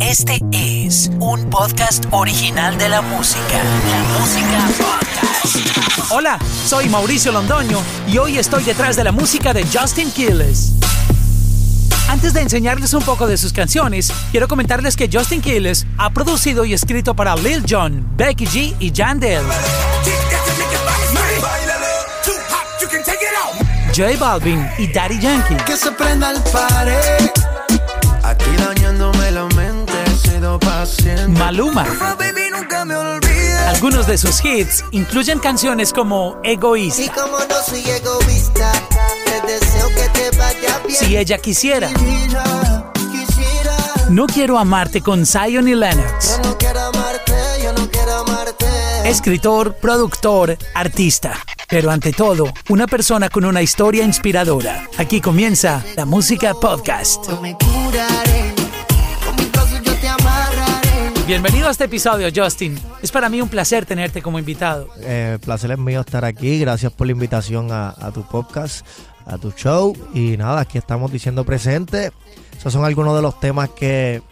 [0.00, 3.62] Este es un podcast original de la música.
[3.90, 6.12] La música podcast.
[6.12, 10.72] Hola, soy Mauricio Londoño y hoy estoy detrás de la música de Justin Quiles.
[12.08, 16.64] Antes de enseñarles un poco de sus canciones, quiero comentarles que Justin Quiles ha producido
[16.64, 19.44] y escrito para Lil Jon, Becky G y Yandel.
[23.96, 25.56] J Balvin y Daddy Yankee.
[25.64, 27.30] Que se prenda el pared.
[28.22, 29.44] Aquí dañándome la
[31.28, 31.86] Maluma.
[33.68, 38.72] Algunos de sus hits incluyen canciones como Y Egoísta, como no soy egoísta,
[39.24, 40.98] te deseo que te vaya bien.
[40.98, 43.76] Si ella quisiera, Quisiera, quisiera.
[44.08, 46.36] No quiero amarte con Zion y Lennox.
[46.36, 48.66] Yo no quiero amarte, yo no quiero amarte.
[49.04, 51.34] Escritor, productor, artista.
[51.68, 54.88] Pero ante todo, una persona con una historia inspiradora.
[54.98, 57.26] Aquí comienza la música podcast.
[57.28, 58.54] Yo me curaré,
[61.26, 62.78] Bienvenido a este episodio, Justin.
[63.02, 64.88] Es para mí un placer tenerte como invitado.
[65.00, 66.60] Eh, placer es mío estar aquí.
[66.60, 68.86] Gracias por la invitación a, a tu podcast,
[69.26, 69.92] a tu show.
[70.14, 72.12] Y nada, aquí estamos diciendo presente.
[72.56, 74.22] Esos son algunos de los temas que,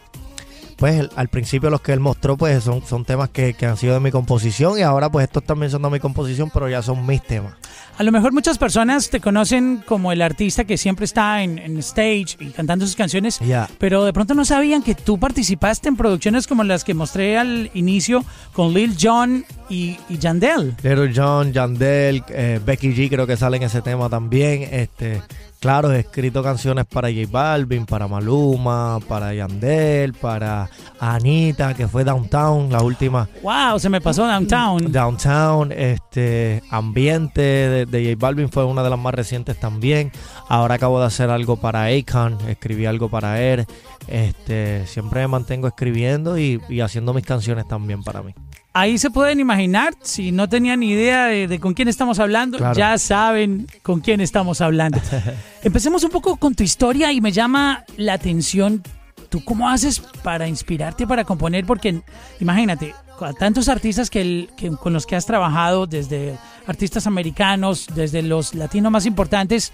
[0.85, 3.95] pues al principio los que él mostró, pues son, son temas que, que han sido
[3.95, 4.79] de mi composición.
[4.79, 7.55] Y ahora pues estos también son de mi composición, pero ya son mis temas.
[7.97, 11.79] A lo mejor muchas personas te conocen como el artista que siempre está en, en
[11.79, 13.67] stage y cantando sus canciones, Ya.
[13.79, 17.71] pero de pronto no sabían que tú participaste en producciones como las que mostré al
[17.73, 20.75] inicio con Lil Jon y, y Yandel.
[20.83, 24.69] Little John, Yandel, eh, Becky G creo que sale en ese tema también.
[24.71, 25.23] Este,
[25.65, 30.69] claro, he escrito canciones para J Balvin, para Maluma, para Yandel, para
[31.01, 33.31] Anita, que fue Downtown, la última.
[33.43, 34.93] Wow, se me pasó Downtown.
[34.93, 40.13] Downtown, este, Ambiente de, de J Balvin fue una de las más recientes también.
[40.51, 43.65] Ahora acabo de hacer algo para Akon, escribí algo para él.
[44.07, 48.35] Este, siempre me mantengo escribiendo y, y haciendo mis canciones también para mí.
[48.77, 52.75] Ahí se pueden imaginar, si no tenían idea de, de con quién estamos hablando, Claro.
[52.77, 55.01] ya saben con quién estamos hablando.
[55.63, 58.83] Empecemos un poco con tu historia y me llama la atención.
[59.29, 61.65] ¿Tú cómo haces para inspirarte, para componer?
[61.67, 62.03] Porque
[62.41, 66.37] imagínate, a tantos artistas que, el- que- con los que has trabajado, desde
[66.67, 69.73] artistas americanos, desde los latinos más importantes,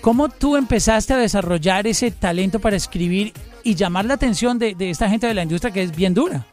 [0.00, 4.88] ¿cómo tú empezaste a desarrollar ese talento para escribir y llamar la atención de, de
[4.90, 6.46] esta gente de la industria que es bien dura?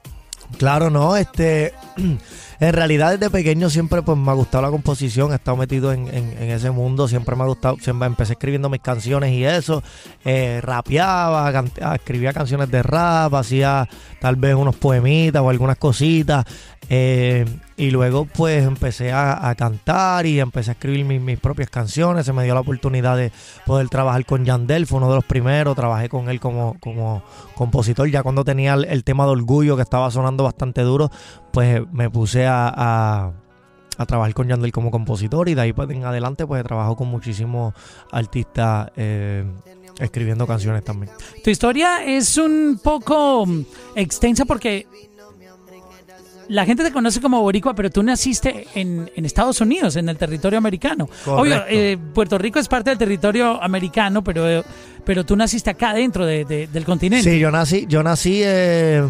[0.58, 1.74] Claro, no, este,
[2.60, 6.08] en realidad desde pequeño siempre pues me ha gustado la composición, he estado metido en,
[6.08, 9.84] en- en ese mundo, siempre me ha gustado, siempre empecé escribiendo mis canciones y eso,
[10.24, 11.52] eh, rapeaba,
[11.96, 13.88] escribía canciones de rap, hacía
[14.22, 16.46] tal vez unos poemitas o algunas cositas,
[16.90, 17.46] eh,
[17.78, 22.34] y luego pues empecé a, cantar y empecé a escribir mis, mis propias canciones, se
[22.34, 23.32] me dio la oportunidad de
[23.66, 27.24] poder trabajar con Yandel, fue uno de los primeros, trabajé con él como, como
[27.56, 31.10] compositor, ya cuando tenía el, tema de orgullo que estaba sonando bastante duro,
[31.52, 33.34] pues me puse a, a-
[34.08, 35.48] trabajar con Yandel como compositor.
[35.50, 37.74] Y de ahí pues, en adelante pues he trabajado con muchísimos
[38.12, 39.46] artistas eh,
[40.00, 41.12] escribiendo canciones también.
[41.44, 43.46] Tu historia es un poco
[43.96, 44.88] extensa porque
[46.50, 50.18] la gente te conoce como boricua, pero tú naciste en, en Estados Unidos, en el
[50.18, 51.10] territorio americano.
[51.26, 54.64] Obvio, eh, Puerto Rico es parte del territorio americano, pero, eh,
[55.06, 57.32] pero tú naciste acá dentro de- de- del continente.
[57.32, 59.04] Sí, yo nací, yo nací eh,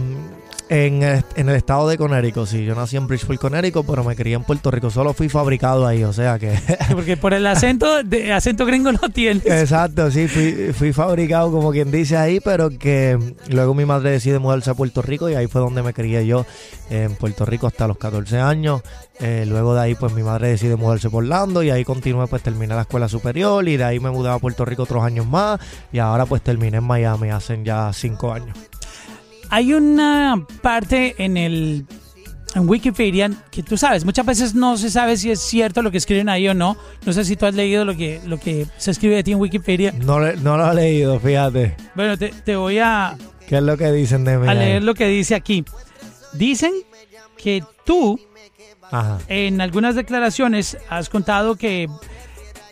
[0.73, 4.15] en, el, en el estado de Connecticut, sí, yo nací en Bridgeport, Connecticut, pero me
[4.15, 6.57] crié en Puerto Rico, solo fui fabricado ahí, o sea que...
[6.91, 9.45] Porque por el acento, de, acento gringo no tienes.
[9.45, 13.19] Exacto, sí, fui, fui fabricado como quien dice ahí, pero que
[13.49, 16.43] luego mi madre decide mudarse a Puerto Rico y ahí fue donde me crié yo
[16.89, 18.81] en Puerto Rico hasta los 14 años.
[19.19, 22.41] Eh, luego de ahí pues mi madre decide mudarse por Orlando y ahí continué pues
[22.41, 25.59] terminé la escuela superior y de ahí me mudé a Puerto Rico otros años más
[25.91, 28.57] y ahora pues terminé en Miami hace ya cinco años.
[29.53, 31.85] Hay una parte en el
[32.55, 35.97] en Wikipedia que tú sabes, muchas veces no se sabe si es cierto lo que
[35.99, 36.75] escriben ahí o no.
[37.05, 39.39] No sé si tú has leído lo que, lo que se escribe de ti en
[39.39, 39.91] Wikipedia.
[39.91, 41.75] No, no lo he leído, fíjate.
[41.93, 43.15] Bueno, te, te voy a,
[43.47, 44.47] ¿Qué es lo que dicen de mí?
[44.47, 44.57] a ahí?
[44.57, 45.63] leer lo que dice aquí.
[46.33, 46.71] Dicen
[47.37, 48.19] que tú
[48.89, 49.19] Ajá.
[49.27, 51.87] en algunas declaraciones has contado que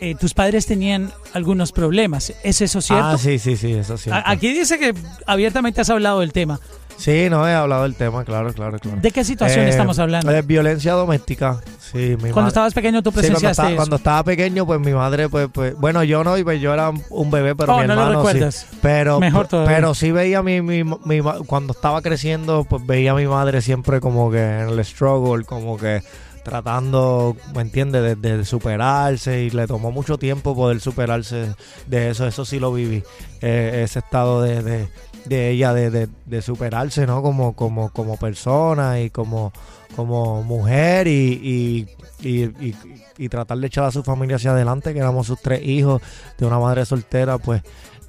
[0.02, 2.32] eh, tus padres tenían algunos problemas.
[2.42, 3.04] ¿Es eso cierto?
[3.04, 4.10] Ah, sí, sí, sí, eso sí.
[4.10, 4.94] A- Aquí dice que
[5.26, 6.60] abiertamente has hablado del tema.
[6.98, 8.98] Sí, no he hablado del tema, claro, claro, claro.
[9.00, 10.30] ¿De qué situación Eh, estamos hablando?
[10.30, 11.60] De violencia doméstica.
[11.80, 13.76] Sí, mi Cuando madre- estabas pequeño tú Sí, cuando presenciaste estaba, eso.
[13.76, 16.90] cuando estaba pequeño, pues mi madre, pues, pues, bueno, yo no, y pues yo era
[17.10, 18.66] un bebé, pero Oh, mi no lo hermano recuerdas.
[18.70, 18.78] sí.
[18.82, 19.74] Pero, Mejor todavía.
[19.74, 23.62] pero sí veía mi, mi, mi ma- cuando estaba creciendo, pues veía a mi madre
[23.62, 26.02] siempre como que en el struggle, como que
[26.42, 31.54] tratando, ¿me entiendes?, de, de superarse y le tomó mucho tiempo poder superarse
[31.86, 33.02] de eso, eso sí lo viví,
[33.40, 34.88] eh, ese estado de, de,
[35.26, 37.22] de ella de, de- superarse, ¿no?
[37.22, 39.52] Como, como, como persona y como,
[39.94, 41.86] como mujer y,
[42.22, 42.74] y- y-
[43.18, 46.00] y tratar de echar a su familia hacia adelante, que éramos sus tres hijos
[46.38, 47.62] de una madre soltera, pues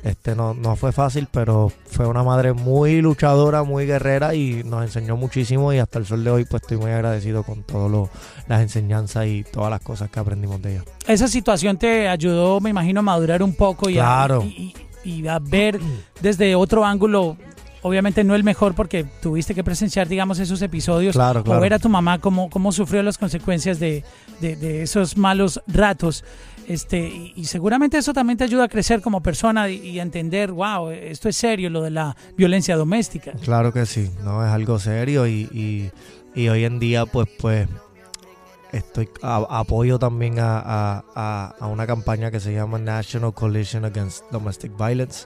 [0.03, 4.83] este no, no fue fácil, pero fue una madre muy luchadora, muy guerrera y nos
[4.83, 8.09] enseñó muchísimo y hasta el sol de hoy pues estoy muy agradecido con todas
[8.47, 10.83] las enseñanzas y todas las cosas que aprendimos de ella.
[11.07, 14.41] Esa situación te ayudó, me imagino, a madurar un poco y, Claro.
[14.41, 14.73] a, y,
[15.05, 15.79] y- y a ver
[16.21, 17.35] desde otro ángulo.
[17.83, 21.61] Obviamente no el mejor porque tuviste que presenciar, digamos, esos episodios Claro, o claro.
[21.61, 24.03] ver a tu mamá cómo, cómo sufrió las consecuencias de,
[24.41, 26.23] de- de esos malos ratos.
[26.65, 30.53] Este, y, y seguramente eso también te ayuda a crecer como persona y, a entender,
[30.53, 33.33] wow, esto es serio, lo de la violencia doméstica.
[33.43, 35.91] Claro que sí, no es algo serio y, y,
[36.33, 37.67] y hoy en día pues pues
[38.71, 44.23] estoy a- apoyo también a- a- a una campaña que se llama National Coalition Against
[44.31, 45.25] Domestic Violence.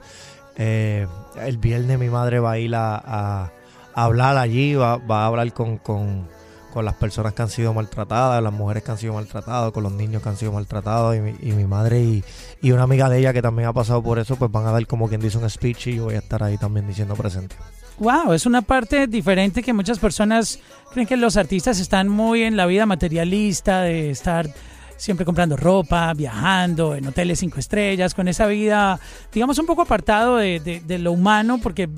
[0.58, 1.06] Eh,
[1.40, 3.50] el viernes mi madre va a ir a,
[3.94, 6.26] hablar allí, va, va a hablar con, con-
[6.72, 9.92] con las personas que han sido maltratadas, las mujeres que han sido maltratadas, con los
[9.92, 12.22] niños que han sido maltratados y mi, y mi madre y,
[12.60, 14.86] y una amiga de ella que también ha pasado por eso, pues van a dar
[14.86, 17.56] como quien dice un speech y yo voy a estar ahí también diciendo presente.
[17.98, 20.60] Wow, es una parte diferente que muchas personas
[20.92, 24.48] creen que los artistas están muy en la vida materialista, de estar
[24.98, 29.00] siempre comprando ropa, viajando en hoteles cinco estrellas, con esa vida,
[29.32, 31.88] digamos, un poco apartado de, de- de lo humano, porque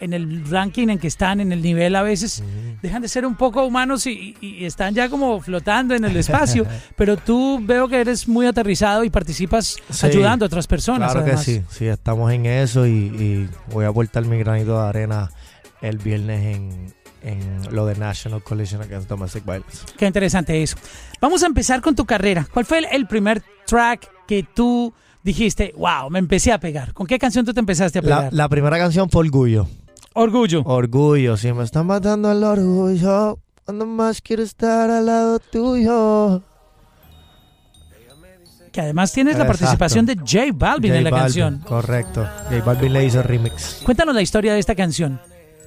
[0.00, 2.42] en el ranking en que están, en el nivel a veces,
[2.82, 4.34] dejan de ser un poco humanos y,
[4.64, 6.66] están ya como flotando en el espacio,
[6.96, 11.12] pero tú veo que eres muy aterrizado y participas Sí, ayudando a otras personas.
[11.12, 14.88] Claro que sí, sí, estamos en eso y, y voy a aportar mi granito de
[14.88, 15.30] arena
[15.80, 16.92] el viernes en,
[17.22, 19.86] en lo de National Coalition Against Domestic Violence.
[19.96, 20.76] Qué interesante eso.
[21.20, 22.46] Vamos a empezar con tu carrera.
[22.52, 24.92] ¿Cuál fue el, el primer track que tú
[25.22, 26.92] dijiste, wow, me empecé a pegar?
[26.92, 28.32] ¿Con qué canción tú te empezaste a pegar?
[28.32, 29.68] la primera canción fue Orgullo.
[30.14, 30.62] Orgullo.
[30.64, 36.42] Orgullo, si me está matando el orgullo, cuando más quiero estar al lado tuyo.
[38.72, 41.58] Que además tienes la participación de J Balvin J en la Balvin, canción.
[41.60, 42.26] Correcto.
[42.50, 43.82] J Balvin le hizo remix.
[43.84, 45.20] Cuéntanos la historia de esta canción.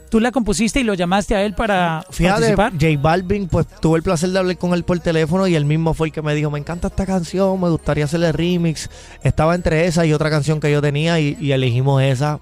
[0.10, 2.72] ¿Tú la compusiste y lo llamaste a él para Fíjate, participar?
[2.74, 5.94] J Balvin, pues tuve el placer de hablar con él por teléfono y él mismo
[5.94, 8.90] fue el que me dijo, me encanta esta canción, me gustaría hacerle remix.
[9.24, 12.40] Estaba entre esa y otra canción que yo tenía y, y elegimos esa.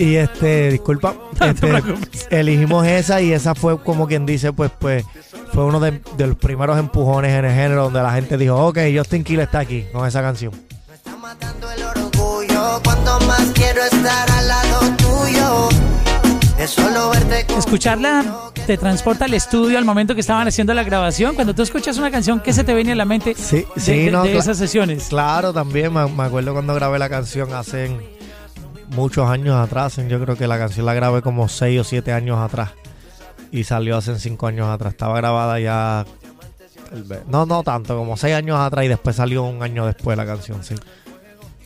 [0.00, 1.82] Y este, disculpa, este,
[2.30, 5.04] elegimos esa y esa fue como quien dice, pues, pues,
[5.52, 8.78] fue uno de, de los primeros empujones en el género donde la gente dijo, ok,
[8.96, 10.52] Justin Kill está aquí con esa canción.
[10.88, 12.80] Me está matando el orgullo.
[12.82, 15.68] Cuanto más quiero estar al lado tuyo.
[16.58, 18.24] Es solo verte con- Escucharla
[18.66, 21.34] te transporta al estudio al momento que estaban haciendo la grabación.
[21.34, 24.04] Cuando tú escuchas una canción, ¿qué se te viene a la mente Sí, de, sí,
[24.04, 25.06] de- no, de esas sesiones?
[25.08, 27.90] Claro, también me, me acuerdo cuando grabé la canción hace
[28.90, 29.96] muchos años atrás.
[30.08, 32.70] Yo creo que la canción la grabé como 6 o 7 años atrás.
[33.50, 34.92] Y salió hace 5 años atrás.
[34.92, 36.04] Estaba grabada ya.
[36.90, 40.16] tal vez- No, no tanto, como 6 años atrás y después salió un año después
[40.16, 40.74] la canción, sí.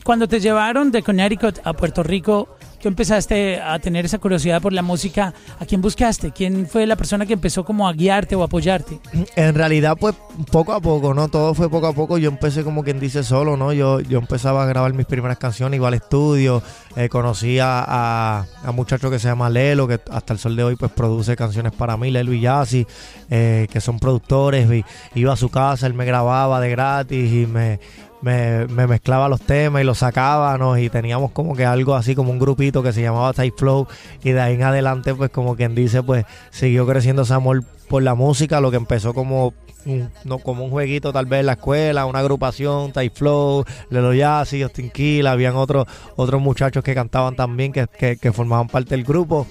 [0.04, 4.74] Cuando te llevaron de Connecticut a Puerto Rico, tú empezaste a tener esa curiosidad por
[4.74, 5.32] la música.
[5.58, 6.30] ¿A quién buscaste?
[6.30, 9.00] ¿Quién fue la persona que empezó como a guiarte o apoyarte?
[9.34, 10.14] En realidad, pues
[10.52, 11.28] poco a poco, ¿no?
[11.28, 12.18] Todo fue poco a poco.
[12.18, 13.72] Yo empecé como quien dice solo, ¿no?
[13.72, 16.62] Yo, yo empezaba a grabar mis primeras canciones, iba al estudio,
[16.96, 20.64] eh, conocí a, a, un muchacho que se llama Lelo, que hasta el sol de
[20.64, 22.86] hoy pues produce canciones para mí, Lelo y Yassi,
[23.30, 24.68] eh, que son productores.
[25.14, 27.80] Iba a su casa, él me grababa de gratis y me,
[28.24, 32.30] me, me mezclaba los temas y los sacábamos y teníamos como que algo así como
[32.30, 33.86] un grupito que se llamaba Type Flow
[34.22, 38.02] y de ahí en adelante pues como quien dice pues siguió creciendo ese amor por
[38.02, 39.52] la música, lo que empezó como
[39.84, 44.14] un, no, como un jueguito tal vez en la escuela, una agrupación, Type Flow, Lelo
[44.14, 48.96] Yassi, Justin Kill, habían otros otros muchachos que cantaban también que, que, que formaban parte
[48.96, 49.46] del grupo.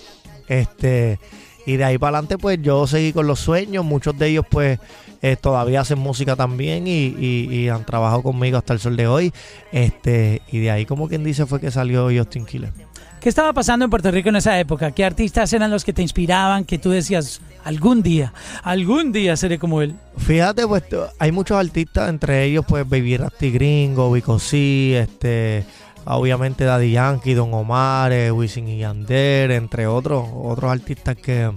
[0.48, 1.20] Este
[1.66, 4.80] y de ahí para adelante pues yo seguí con los sueños, muchos de ellos pues
[5.22, 9.08] eh, todavía hacen música también y, y- y han trabajado conmigo hasta el sol de
[9.08, 9.34] hoy.
[9.72, 12.72] Este, y de ahí como quien dice fue que salió Justin Killer.
[13.22, 14.92] ¿Qué estaba pasando en Puerto Rico en esa época?
[14.92, 16.66] ¿Qué artistas eran los que te inspiraban?
[16.66, 19.96] Que tú decías, algún día, algún día seré como él.
[20.18, 20.84] Fíjate, pues
[21.20, 25.64] hay muchos artistas, entre ellos pues Baby Rasty Gringo, Vico C, este,
[26.06, 31.52] obviamente Daddy Yankee, Don Omar, eh, Wisin y Yandel, entre otros, otros artistas que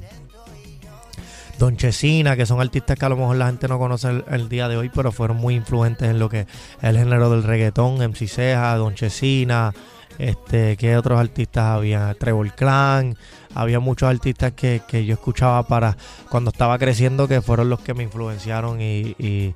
[1.59, 4.69] Don Chesina, que son artistas que a lo mejor la gente no conoce el, día
[4.69, 6.47] de hoy, pero fueron muy influentes en lo que
[6.83, 9.73] el género del reggaetón, MC Ceja, Don Chesina,
[10.19, 12.15] este, ¿qué otros artistas había?
[12.19, 13.17] Trevor Clan,
[13.55, 15.97] había muchos artistas que, que yo escuchaba para
[16.29, 19.55] cuando estaba creciendo que fueron los que me influenciaron y, y-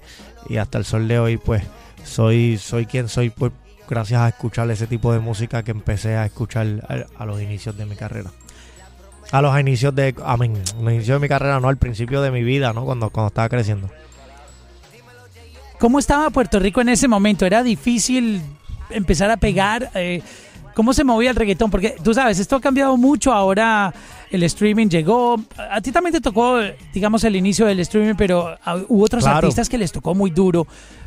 [0.48, 1.62] y hasta el sol de hoy pues
[2.02, 3.52] soy soy quien soy por-
[3.90, 6.66] gracias a escuchar ese tipo de música que empecé a escuchar
[7.18, 8.30] a, los inicios de mi carrera.
[9.32, 12.72] A los inicios de, a inicios de mi carrera, no, al principio de mi vida,
[12.72, 12.84] ¿no?
[12.84, 13.90] Cuando, cuando estaba creciendo.
[15.78, 17.46] ¿Cómo estaba Puerto Rico en ese momento?
[17.46, 18.42] ¿Era difícil
[18.90, 19.90] empezar a pegar?
[19.94, 20.22] Eh,
[20.74, 21.70] ¿Cómo se movía el reggaetón?
[21.70, 23.32] Porque tú sabes, esto ha cambiado mucho.
[23.32, 23.92] Ahora
[24.30, 25.36] el streaming llegó.
[25.70, 26.58] A ti también te tocó,
[26.94, 29.38] digamos, el inicio del streaming, pero ah, hubo otros Claro.
[29.38, 30.66] artistas que les tocó muy duro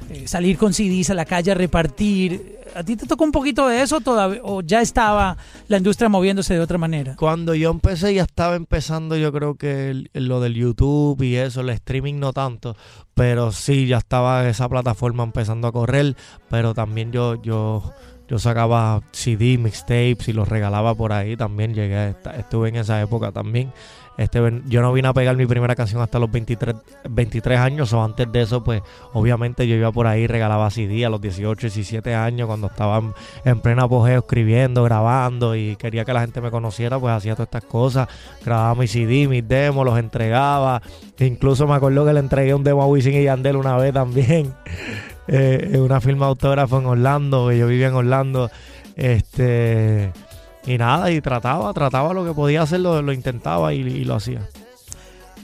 [0.09, 2.59] eh, salir con CDs a la calle a repartir.
[2.75, 4.39] ¿A ti te tocó un poquito de eso todavía?
[4.43, 7.15] ¿O ya estaba la industria moviéndose de otra manera?
[7.15, 11.61] Cuando yo empecé ya estaba empezando yo creo que el- lo del YouTube y eso,
[11.61, 12.75] el streaming no tanto,
[13.13, 16.15] pero sí ya estaba esa plataforma empezando a correr,
[16.49, 17.93] pero también yo yo
[18.27, 23.31] yo sacaba CD, mixtapes y los regalaba por ahí, también llegué, estuve en esa época
[23.31, 23.71] también.
[24.15, 26.75] Este, yo no vine a pegar mi primera canción hasta los 23,
[27.09, 31.09] 23 años, o antes de eso, pues obviamente yo iba por ahí, regalaba CD a
[31.09, 33.13] los 18, 17 años, cuando estaba en-
[33.43, 37.47] en pleno apogeo escribiendo, grabando y quería que la gente me conociera, pues hacía todas
[37.47, 38.07] estas cosas.
[38.45, 40.79] Grababa mis CD, mis demos, los entregaba.
[41.17, 44.53] Incluso me acuerdo que le entregué un demo a Wisin y Yandel una vez también.
[45.27, 48.51] eh, una firma autógrafo en Orlando, que yo vivía en Orlando.
[48.95, 50.11] Este.
[50.65, 54.47] Y nada, y trataba, trataba lo que podía hacer, lo, lo intentaba y lo hacía.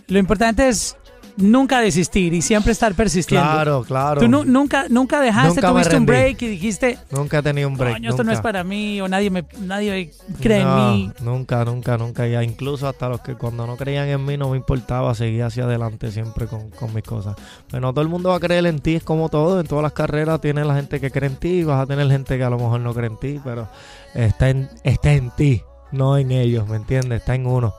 [0.08, 0.98] Lo importante es
[1.40, 3.46] nunca desistir y siempre estar persistiendo.
[3.50, 4.22] Claro, claro.
[4.22, 7.76] Tú nu- nunca, nunca dejaste, Nunca tuviste un break y dijiste, Nunca he tenido un
[7.78, 7.94] break.
[7.96, 11.12] coño, esto no es para mí, o nadie me, nadie cree No, en mí.
[11.22, 12.28] Nunca, nunca, nunca.
[12.28, 15.64] Ya incluso hasta los que cuando no creían en mí no me importaba, seguía hacia
[15.64, 17.36] adelante siempre con, con mis cosas.
[17.70, 19.60] Pero no todo el mundo va a creer en ti, es como todo.
[19.60, 22.38] En todas las carreras tienes la gente que cree en ti, vas a tener gente
[22.38, 23.68] que a lo mejor no cree en ti, pero
[24.14, 27.22] está en, está en ti, no en ellos, ¿me entiendes?
[27.22, 27.74] Está en uno.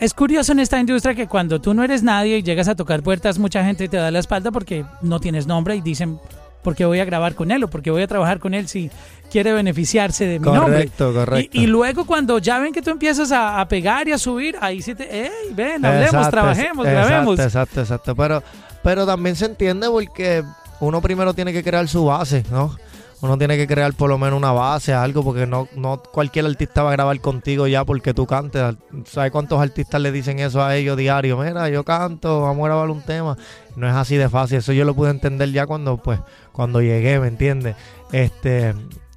[0.00, 3.02] Es curioso en esta industria que cuando tú no eres nadie y llegas a tocar
[3.02, 6.18] puertas, mucha gente te da la espalda porque no tienes nombre y dicen,
[6.62, 8.66] ¿por qué voy a grabar con él o por qué voy a trabajar con él
[8.66, 8.90] si
[9.30, 10.74] quiere beneficiarse de mi nombre?
[10.74, 11.56] Correcto, correcto.
[11.56, 14.56] Y, y luego cuando ya ven que tú empiezas a, a pegar y a subir,
[14.60, 17.38] ahí sí te, hey, ven, hablemos, Exacto, trabajemos, exacto, grabemos.
[17.38, 18.16] Exacto, exacto.
[18.16, 18.42] Pero,
[18.82, 20.42] pero también se entiende porque
[20.80, 22.76] uno primero tiene que crear su base, ¿no?
[23.20, 26.82] Uno tiene que crear por lo menos una base, algo, porque no, no cualquier artista
[26.82, 28.76] va a grabar contigo ya porque tú cantes.
[29.06, 31.38] ¿Sabes cuántos artistas le dicen eso a ellos diario?
[31.38, 33.36] Mira, yo canto, vamos a grabar un tema.
[33.76, 34.58] No es así de fácil.
[34.58, 36.20] Eso yo lo pude entender ya cuando, pues,
[36.52, 37.76] cuando llegué, ¿me entiendes?
[38.12, 38.74] Este,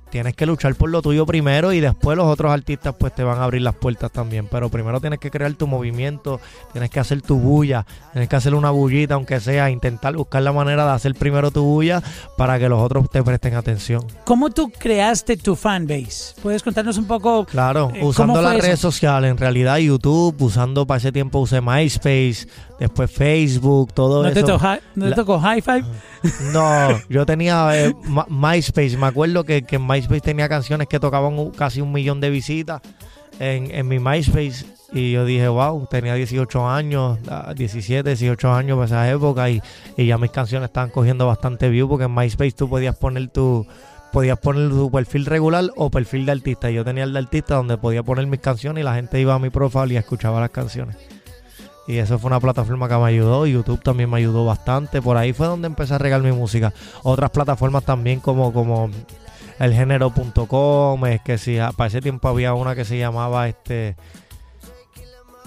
[0.10, 3.40] tienes que luchar por lo tuyo primero y después los otros artistas pues te van
[3.40, 4.48] a abrir las puertas también.
[4.50, 6.40] Pero primero tienes que crear tu movimiento,
[6.72, 10.52] tienes que hacer tu bulla, tienes que hacer una bullita aunque sea, intentar buscar la
[10.52, 12.02] manera de hacer primero tu bulla
[12.38, 14.02] para que los otros te presten atención.
[14.26, 16.34] ¿Cómo tú creaste tu fanbase?
[16.42, 17.46] ¿Puedes contarnos un poco?
[17.46, 18.62] Claro, Eh, ¿cómo usando las eso?
[18.62, 22.48] redes sociales, en realidad YouTube, usando para ese tiempo usé MySpace,
[22.80, 24.60] después Facebook, todo ¿No te, eso.
[24.96, 25.86] ¿no te tocó High Five?
[26.54, 27.94] No, yo tenía eh,
[28.30, 28.98] MySpace.
[28.98, 32.82] Me acuerdo que, que en MySpace tenía canciones que tocaban casi un millón de visitas
[33.40, 34.66] en, en mi MySpace.
[34.94, 39.50] Y yo dije, wow, tenía 18 años, ah, 17, 18 años para esa época.
[39.50, 39.62] Y,
[39.98, 43.66] y ya mis canciones estaban cogiendo bastante view porque en MySpace tú podías poner tu.
[44.12, 46.72] Podías poner tu perfil regular o perfil de artista.
[46.72, 49.40] Yo tenía el de artista donde podía poner mis canciones y la gente iba a
[49.40, 50.96] mi profile y escuchaba las canciones.
[51.88, 53.48] Y eso fue una plataforma que me ayudó.
[53.48, 55.02] YouTube también me ayudó bastante.
[55.02, 56.74] Por ahí fue donde empecé a regar mi música.
[57.04, 58.90] Otras plataformas también como, como
[59.60, 61.06] elgénero.com.
[61.06, 63.96] Es que si para ese tiempo había una que se llamaba este.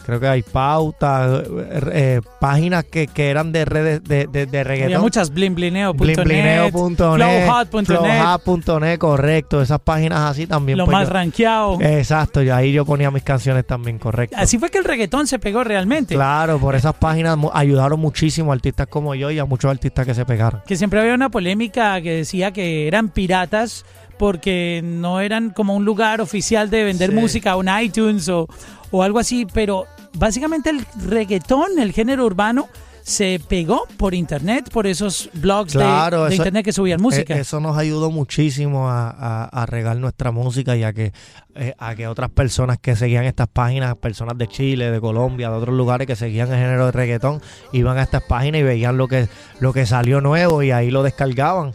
[0.05, 4.65] Creo que hay pautas, eh, eh, páginas que, que eran de redes de, de, de
[4.65, 4.87] reggaetón.
[4.95, 9.63] Había muchas blimblineo.net, flowhot.net, flowhot.net, correcto.
[9.63, 10.79] Esas páginas así también.
[10.79, 11.79] lo pues, más yo- rankeado.
[11.81, 14.37] Exacto, y ahí yo ponía mis canciones también, correcto.
[14.39, 16.15] Así fue que el reggaetón se pegó realmente.
[16.15, 20.15] Claro, por esas páginas ayudaron muchísimo a artistas como yo y a muchos artistas que
[20.15, 20.63] se pegaron.
[20.67, 23.85] Que siempre había una polémica que decía que eran piratas
[24.21, 27.17] porque no eran como un lugar oficial de vender Sí.
[27.17, 28.47] música, un iTunes o,
[28.91, 32.69] o algo así, pero básicamente el reggaetón, el género urbano,
[33.03, 37.35] se pegó por internet, por esos blogs de- Claro, de, eso- internet que subían música.
[37.35, 41.13] Eh, eso nos ayudó muchísimo a, a- a regar nuestra música y a que,
[41.55, 45.57] eh, a que otras personas que seguían estas páginas, personas de Chile, de Colombia, de
[45.57, 47.41] otros lugares que seguían el género de reggaetón,
[47.73, 49.29] iban a estas páginas y veían lo que,
[49.61, 51.73] lo que salió nuevo y ahí lo descargaban.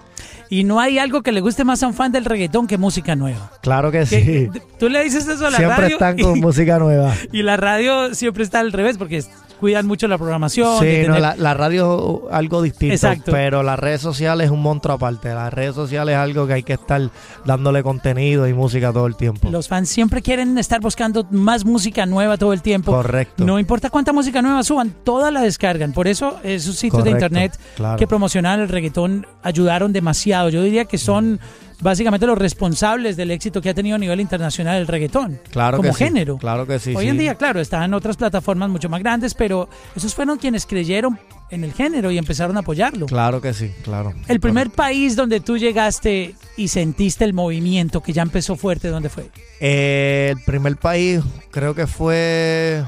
[0.49, 3.15] Y no hay algo que le guste más a un fan del reggaetón que música
[3.15, 3.51] nueva.
[3.61, 4.59] Claro que Que- sí.
[4.79, 7.13] Tú le dices eso a la Siempre radio están con y, música nueva.
[7.31, 9.23] y la radio siempre está al revés porque
[9.59, 10.79] cuidan mucho la programación.
[10.81, 13.31] Sí, de no, tener- la, la radio es algo distinto, Exacto.
[13.31, 15.33] pero las redes sociales es un monstruo aparte.
[15.33, 17.01] Las redes sociales es algo que hay que estar
[17.45, 19.49] dándole contenido y música todo el tiempo.
[19.49, 22.91] Los fans siempre quieren estar buscando más música nueva todo el tiempo.
[22.91, 23.45] Correcto.
[23.45, 25.93] No importa cuánta música nueva suban, toda la descargan.
[25.93, 27.97] Por eso esos sitios de Correcto, internet claro.
[27.97, 30.34] que promocionan el reggaetón ayudaron demasiado.
[30.49, 31.39] Yo diría que son
[31.81, 35.39] básicamente los responsables del éxito que ha tenido a nivel internacional el reggaetón.
[35.51, 36.37] Claro como que sí, género.
[36.37, 36.93] Claro que sí.
[36.95, 37.09] Hoy sí.
[37.09, 41.19] en día, claro, está en otras plataformas mucho más grandes, pero esos fueron quienes creyeron
[41.51, 43.05] en el género y empezaron a apoyarlo.
[43.05, 44.13] Claro que sí, claro.
[44.27, 49.09] El primer país donde tú llegaste y sentiste el movimiento que ya empezó fuerte, ¿dónde
[49.09, 49.29] fue?
[49.59, 52.83] Eh, el primer país, creo que fue.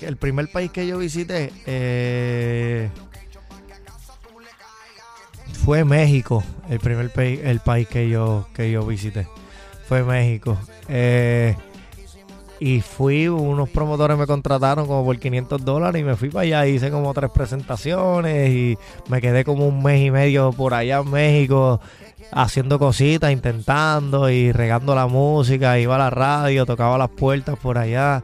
[0.00, 2.90] El primer país que yo visité eh,
[5.64, 6.42] fue México.
[6.68, 9.26] El primer país, que yo, que yo visité
[9.86, 10.56] fue México.
[10.88, 11.54] Eh,
[12.60, 16.66] y fui, unos promotores me contrataron como por 500 dólares y me fui para allá.
[16.66, 18.78] Hice como tres presentaciones y
[19.08, 21.80] me quedé como un mes y medio por allá en México
[22.30, 25.78] haciendo cositas, intentando y regando la música.
[25.78, 28.22] Iba a la radio, tocaba las puertas por allá.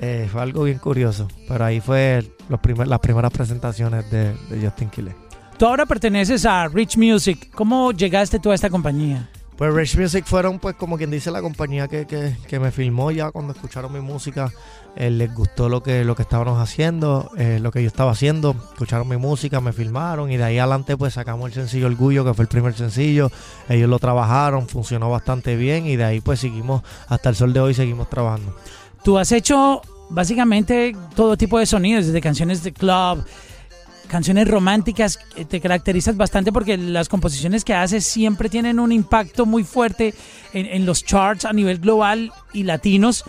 [0.00, 1.28] Eh, fue algo bien curioso.
[1.48, 5.29] Pero ahí fue las primeras presentaciones de, de Justin Quiles.
[5.60, 7.50] Tú ahora perteneces a Rich Music.
[7.54, 9.28] ¿Cómo llegaste tú a esta compañía?
[9.58, 13.10] Pues Rich Music fueron, pues, como quien dice, la compañía que, que, que me filmó
[13.10, 14.50] ya cuando escucharon mi música.
[14.96, 18.56] eh, les gustó lo que, lo que estábamos haciendo, eh, lo que yo estaba haciendo.
[18.72, 22.32] Escucharon mi música, me filmaron y de ahí adelante, pues, sacamos el sencillo Orgullo, que
[22.32, 23.30] fue el primer sencillo.
[23.68, 27.60] Ellos lo trabajaron, funcionó bastante bien y de ahí, pues, seguimos, hasta el sol de
[27.60, 28.56] hoy, seguimos trabajando.
[29.04, 33.26] Tú has hecho básicamente todo tipo de sonidos, desde canciones de club,
[34.10, 35.20] canciones románticas.
[35.36, 40.14] eh, Te caracterizas bastante porque las composiciones que haces siempre tienen un impacto muy fuerte
[40.52, 43.24] en, en los charts a nivel global y latinos.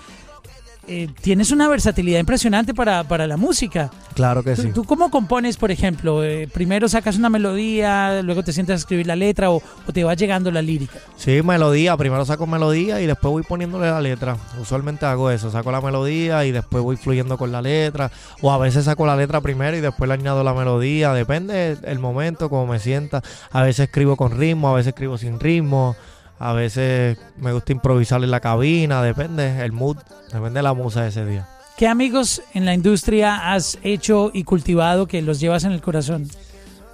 [0.94, 3.90] Eh, tienes una versatilidad impresionante para, para la música.
[4.14, 4.72] Claro que ¿Tú, sí.
[4.74, 6.22] tú cómo compones, por ejemplo?
[6.22, 10.04] Eh, primero sacas una melodía, luego te sientas a escribir la letra o, o te
[10.04, 11.00] va llegando la lírica.
[11.16, 11.96] Sí, melodía.
[11.96, 14.36] Primero saco melodía y después voy poniéndole la letra.
[14.60, 15.50] Usualmente hago eso.
[15.50, 18.12] Saco la melodía y después voy fluyendo con la letra.
[18.42, 21.14] O a veces saco la letra primero y después le añado la melodía.
[21.14, 23.22] Depende el momento, como me sienta.
[23.52, 25.96] A veces escribo con ritmo, a veces escribo sin ritmo.
[26.44, 29.04] A veces me gusta improvisar en la cabina.
[29.04, 29.98] Depende el mood.
[30.34, 31.48] Depende de la musa de ese día.
[31.78, 36.28] ¿Qué amigos en la industria has hecho y cultivado que los llevas en el corazón?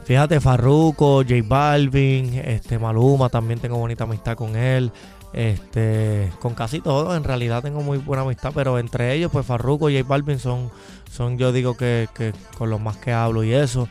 [0.03, 4.91] Fíjate, Farruko, J Balvin, este Maluma, también tengo bonita amistad con él.
[5.31, 9.89] Este, con casi todos, en realidad tengo muy buena amistad, pero entre ellos, pues Farruko
[9.89, 10.69] y J Balvin son,
[11.09, 13.87] son yo digo que, que con los más que hablo y eso.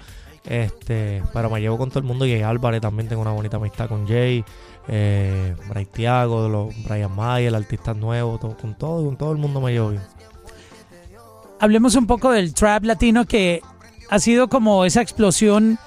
[0.49, 2.25] Este, pero me llevo con todo el mundo.
[2.25, 4.45] Jay Álvarez también tengo una bonita amistad con Jay.
[4.89, 9.39] Eh, Bray Thiago, los Brian Mayer, el artista nuevo, todo- con todo, con todo el
[9.39, 10.03] mundo me llevo bien.
[11.59, 13.61] Hablemos un poco del trap latino que
[14.11, 15.79] ha sido como esa explosión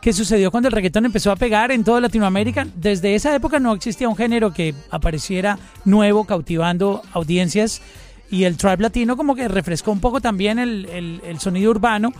[0.00, 2.66] que sucedió cuando el reggaetón empezó a pegar en toda Latinoamérica.
[2.74, 7.82] Desde esa época no existía un género que apareciera nuevo, cautivando audiencias.
[8.30, 12.12] Y el trap latino como que refrescó un poco también el, el- el sonido urbano.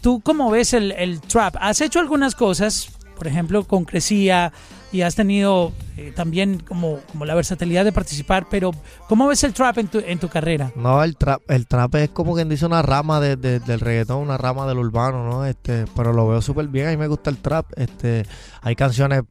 [0.00, 1.56] ¿Tú cómo ves el, el trap?
[1.60, 4.52] ¿Has hecho algunas cosas, por ejemplo, con Crecía
[4.92, 8.70] y has tenido eh, también como, como la versatilidad de participar, pero
[9.08, 10.70] ¿cómo ves el trap en tu, en tu carrera?
[10.76, 14.18] No, el trap, el trap es como quien dice una rama de- de- del reggaetón,
[14.22, 15.44] una rama del urbano, ¿no?
[15.44, 17.66] Este, pero lo veo súper bien, a mí me gusta el trap.
[17.76, 18.24] Este,
[18.62, 19.22] hay canciones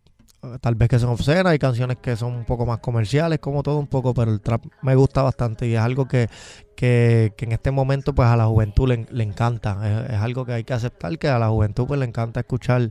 [0.62, 3.77] tal vez que son obscenas, hay canciones que son un poco más comerciales, como todo
[3.77, 6.29] un poco, pero el trap me gusta bastante y es algo que,
[6.75, 10.05] que, que en este momento pues a la juventud le, le encanta.
[10.05, 12.89] Es, es algo que hay que aceptar, que a la juventud pues le encanta escuchar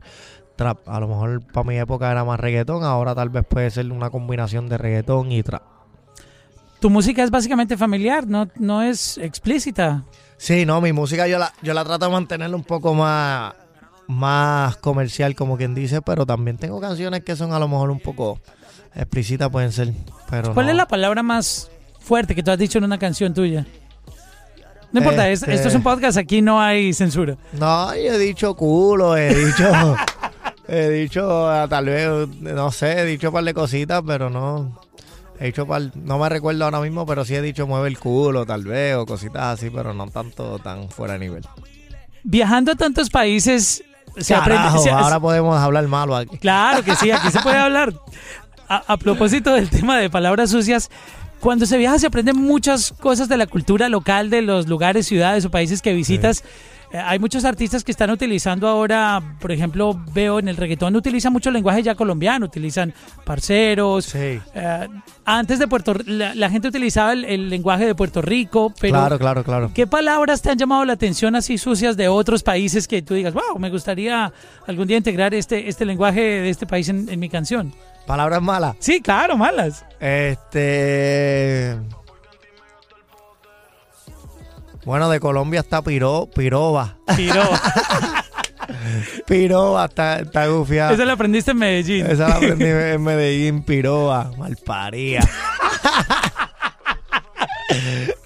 [0.55, 0.87] trap.
[0.87, 4.09] A lo mejor para mi época era más reggaetón, ahora tal vez puede ser una
[4.09, 5.63] combinación de reggaetón y trap.
[6.79, 10.03] Tu música es básicamente familiar, no, no es explícita.
[10.37, 13.53] Sí, no, mi música yo la, yo la trato de mantenerla un poco más,
[14.07, 17.99] más comercial, como quien dice, pero también tengo canciones que son a lo mejor un
[17.99, 18.39] poco
[18.95, 19.93] explícitas, pueden ser.
[20.29, 20.71] Pero ¿Cuál no.
[20.71, 23.65] es la palabra más fuerte que tú has dicho en una canción tuya?
[24.91, 27.35] No importa, es- Este- esto es un podcast, aquí no hay censura.
[27.53, 29.65] No, yo he dicho culo, he dicho,
[30.69, 34.79] he dicho ah, tal vez, no sé, he dicho un par de cositas, pero no.
[35.37, 38.45] He dicho par, no me recuerdo ahora mismo, pero sí he dicho mueve el culo,
[38.45, 41.43] tal vez, o cositas así, pero no tanto tan fuera de nivel.
[42.23, 43.83] Viajando a tantos países,
[44.17, 44.63] se aprende.
[44.63, 46.37] Carajo, se- ahora podemos hablar malo aquí.
[46.37, 47.93] Claro que sí, aquí se puede hablar.
[48.67, 50.89] A, a propósito del tema de palabras sucias,
[51.39, 55.45] cuando se viaja se aprenden muchas cosas de la cultura local, de los lugares, ciudades
[55.45, 56.43] o países que visitas.
[57.03, 61.51] Hay muchos artistas que están utilizando ahora, por ejemplo, veo en el reggaetón, utilizan mucho
[61.51, 64.05] lenguaje ya colombiano, utilizan parceros.
[64.05, 64.39] Sí.
[64.53, 64.87] Eh,
[65.25, 69.19] antes de Puerto la, la gente utilizaba el, el lenguaje de Puerto Rico, pero claro,
[69.19, 69.71] claro, claro.
[69.73, 73.33] ¿Qué palabras te han llamado la atención así sucias de otros países que tú digas,
[73.33, 74.31] wow, me gustaría
[74.67, 77.73] algún día integrar este, este lenguaje de este país en, en mi canción?
[78.05, 78.75] Palabras malas.
[78.79, 79.83] Sí, claro, malas.
[79.99, 81.75] Este.
[84.85, 86.97] Bueno, de Colombia está Piro, Piroba.
[87.15, 87.41] Piro.
[89.27, 90.93] Piroa está, está gufiada.
[90.93, 92.05] Esa la aprendiste en Medellín.
[92.05, 95.21] Esa la aprendí en Medellín, Piroa, malparía.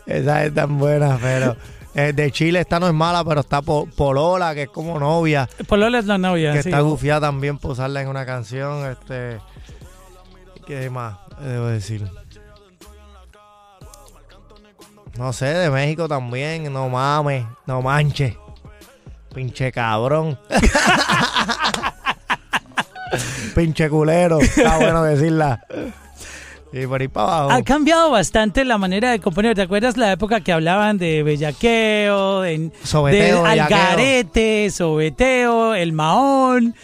[0.06, 1.56] Esa es tan buena, pero
[1.96, 5.48] eh, de Chile esta no es mala, pero está Po- Polola, que es como novia,
[5.68, 6.54] Polola es la novia.
[6.54, 6.70] que sí.
[6.70, 8.86] está gufiada también por usarla en una canción.
[8.90, 9.40] Este,
[10.66, 12.06] ¿Qué más debo decir?
[15.20, 18.36] No sé, de México también, no mames, no manches.
[19.36, 20.40] Pinche cabrón.
[23.54, 24.40] Pinche culero.
[24.40, 25.62] Está bueno decirla.
[26.72, 27.52] Y por ahí para abajo.
[27.52, 29.56] Ha cambiado bastante la manera de componer.
[29.56, 36.76] ¿Te acuerdas la época que hablaban de bellaqueo, de, Sobeteo, de algarete, sobeteo, el mahón?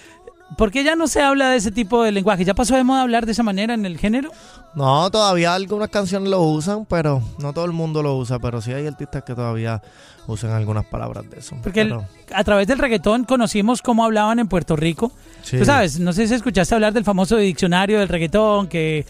[0.57, 2.43] ¿Por qué ya no se habla de ese tipo de lenguaje?
[2.43, 4.29] ¿Ya pasó de moda hablar de esa manera en el género?
[4.75, 8.39] No, todavía algunas canciones lo usan, pero no todo el mundo lo usa.
[8.39, 9.81] Pero sí hay artistas que todavía
[10.27, 11.55] usan algunas palabras de eso.
[11.63, 11.95] Porque el-
[12.33, 15.11] a través del reggaetón conocimos cómo hablaban en Puerto Rico.
[15.43, 15.57] sí.
[15.59, 19.05] Tú sabes, no sé si escuchaste hablar del famoso diccionario del reggaetón que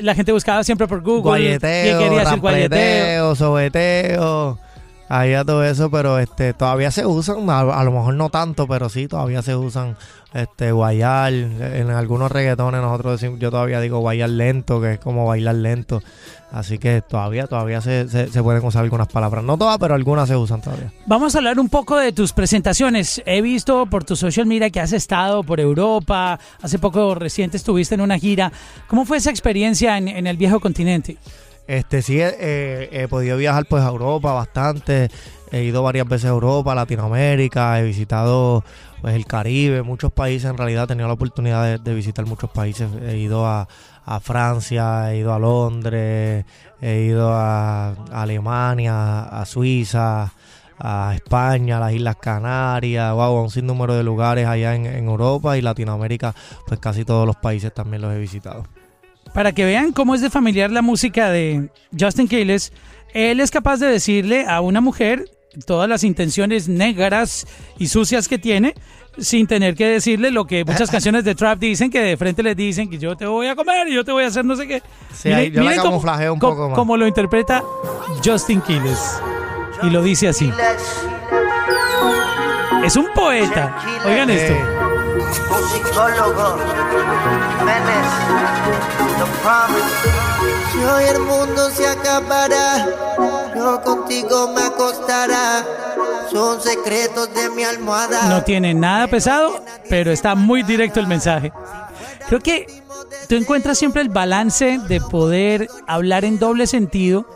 [0.00, 1.22] la gente buscaba siempre por Google.
[1.22, 3.34] Guayeteo, ¿Qué quería decir guayeteo?
[3.34, 4.58] sobeteo,
[5.08, 9.08] había todo eso, pero este todavía se usan, a, lo mejor no tanto, pero sí,
[9.08, 9.96] todavía se usan
[10.32, 15.26] este guayar, en algunos reggaetones nosotros decimos, yo todavía digo guayar lento, que es como
[15.26, 16.02] bailar lento,
[16.50, 20.36] así que todavía, todavía se, se, pueden usar algunas palabras, no todas, pero algunas se
[20.36, 20.92] usan todavía.
[21.06, 23.22] Vamos a hablar un poco de tus presentaciones.
[23.26, 26.40] He visto por tu social media que has estado por Europa.
[26.62, 28.50] Hace poco reciente estuviste en una gira.
[28.88, 31.16] ¿Cómo fue esa experiencia en, en el viejo continente?
[31.66, 35.08] Este sí he, eh, he podido viajar pues a Europa bastante,
[35.50, 38.64] he ido varias veces a Europa, Latinoamérica, he visitado
[39.00, 40.50] pues el Caribe, muchos países.
[40.50, 43.68] En realidad he tenido la oportunidad de, visitar muchos países, he ido a,
[44.20, 46.44] Francia, he ido a Londres,
[46.80, 50.32] he ido a, Alemania, a Suiza,
[50.78, 55.56] a España, a las Islas Canarias, wow, a un sinnúmero de lugares allá en Europa
[55.56, 56.34] y Latinoamérica,
[56.66, 58.64] pues casi todos los países también los he visitado.
[59.34, 61.68] Para que vean cómo es de familiar la música de
[61.98, 62.72] Justin Quiles,
[63.12, 65.24] él es capaz de decirle a una mujer
[65.66, 67.46] todas las intenciones negras
[67.78, 68.74] y sucias que tiene
[69.18, 72.56] sin tener que decirle lo que muchas canciones de trap dicen, que de frente les
[72.56, 74.66] dicen que yo te voy a comer y yo te voy a hacer no sé
[74.66, 74.82] qué.
[75.12, 76.76] Sí, ahí yo la cómo- camuflajeo un co- poco más.
[76.76, 77.62] Como lo interpreta
[78.24, 79.20] Justin Quiles.
[79.82, 80.50] Y lo dice así.
[82.84, 83.76] Es un poeta.
[84.06, 84.54] Oigan esto.
[85.50, 86.58] Musicólogo,
[87.58, 88.06] Jiménez,
[89.18, 90.24] The Promise.
[90.72, 92.86] Si hoy el mundo se acabará,
[93.54, 95.64] yo contigo me acostará.
[96.30, 98.28] Son secretos de mi almohada.
[98.28, 101.52] No tiene nada pesado, pero está muy directo el mensaje.
[102.26, 102.66] Creo que
[103.28, 107.26] tú encuentras siempre el balance de poder hablar en doble sentido,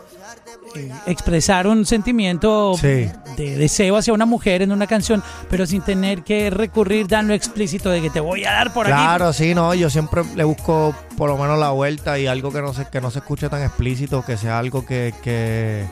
[0.75, 3.11] eh, expresar un sentimiento Sí.
[3.37, 7.35] de deseo hacia una mujer en una canción, pero sin tener que recurrir tan lo
[7.35, 8.93] explícito de que te voy a dar por aquí.
[8.95, 12.61] Claro, sí, no, yo siempre le busco por lo menos la vuelta y algo que
[12.63, 15.85] no se, que no se escuche tan explícito, que sea algo que, que,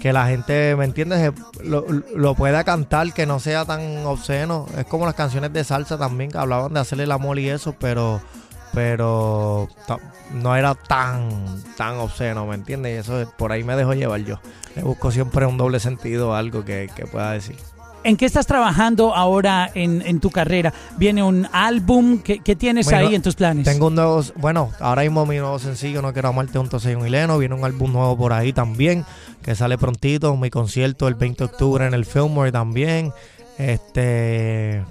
[0.00, 1.20] que la gente, ¿me entiendes?
[1.20, 4.66] Se- Lo, lo pueda cantar, que no sea tan obsceno.
[4.76, 7.74] Es como las canciones de salsa también, que hablaban de hacerle el amor y eso,
[7.78, 8.20] pero
[8.76, 9.70] pero
[10.34, 11.30] no era tan
[11.78, 12.92] tan obsceno, ¿me entiendes?
[12.92, 14.38] Y eso por ahí me dejo llevar yo.
[14.74, 17.56] Le busco siempre un doble sentido, algo que, que pueda decir.
[18.04, 20.74] ¿En qué estás trabajando ahora en, en tu carrera?
[20.98, 22.18] ¿Viene un álbum?
[22.18, 23.64] ¿Qué, qué tienes Bueno, ahí en tus planes?
[23.64, 27.06] Tengo un nuevo, bueno, ahora mismo mi nuevo sencillo, No Quiero Amarte junto a Zion
[27.06, 29.06] y Leno, viene un álbum nuevo por ahí también,
[29.40, 33.10] que sale prontito, mi concierto el 20 de octubre en el Fillmore también,
[33.56, 34.84] este,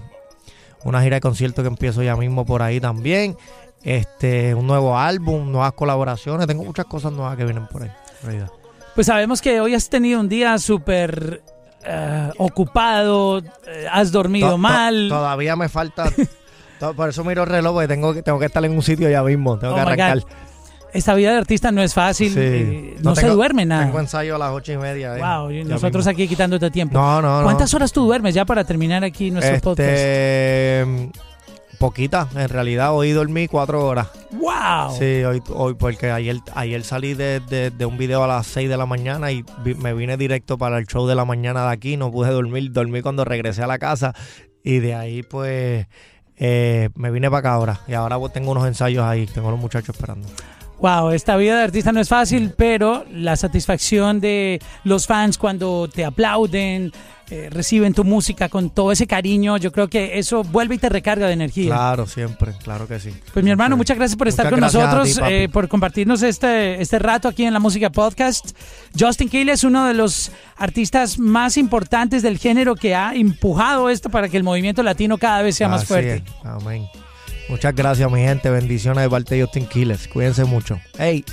[0.83, 3.37] una gira de concierto que empiezo ya mismo por ahí también,
[3.85, 7.91] este, un nuevo álbum, nuevas colaboraciones, tengo muchas cosas nuevas que vienen por ahí,
[8.23, 8.51] en.
[8.95, 11.41] Pues sabemos que hoy has tenido un día súper
[11.85, 15.07] eh, ocupado, eh, has dormido To- to- mal.
[15.07, 16.05] todavía me falta,
[16.79, 19.09] to- por eso miro el reloj, porque tengo que, tengo que estar en un sitio
[19.09, 20.19] ya mismo, tengo Oh que arrancar.
[20.93, 22.39] Esta vida de artista no es fácil, Sí.
[22.39, 23.83] eh, no, se tengo- duerme nada.
[23.85, 25.11] Tengo ensayo a las ocho y media.
[25.17, 26.11] Wow, nosotros mismo.
[26.11, 26.97] aquí quitándote tiempo.
[26.97, 27.43] No, no, no.
[27.43, 29.91] ¿Cuántas horas tú duermes ya para terminar aquí nuestro podcast?
[31.79, 34.07] Poquita, en realidad hoy dormí cuatro horas.
[34.31, 34.95] ¡Wow!
[34.97, 38.69] Sí, hoy, hoy porque ayer, ayer salí de, de- de un video a las 6
[38.69, 41.71] de la mañana y vi- me vine directo para el show de la mañana de
[41.73, 44.13] aquí, no pude dormir, dormí cuando regresé a la casa
[44.63, 45.87] y de ahí pues
[46.37, 49.51] eh, me vine para acá ahora y ahora pues, tengo unos ensayos ahí, tengo a
[49.51, 50.27] los muchachos esperando.
[50.79, 55.87] Wow, esta vida de artista no es fácil, pero la satisfacción de los fans cuando
[55.87, 56.91] te aplauden,
[57.31, 60.89] eh, reciben tu música con todo ese cariño, yo creo que eso vuelve y te
[60.89, 61.67] recarga de energía.
[61.67, 63.11] Claro, siempre, claro que sí.
[63.33, 66.79] Pues mi hermano, muchas gracias por estar Muchas con nosotros, ti, eh, por compartirnos este,
[66.79, 68.51] este rato aquí en la Música Podcast.
[68.99, 74.09] Justin Quiles es uno de los artistas más importantes del género que ha empujado esto
[74.09, 76.17] para que el movimiento latino cada vez sea más fuerte.
[76.17, 76.23] es.
[76.43, 76.85] Amén.
[77.49, 78.49] Muchas gracias, mi gente.
[78.49, 80.07] Bendiciones de parte de Justin Quiles.
[80.07, 80.79] Cuídense mucho.
[80.97, 81.23] Hey.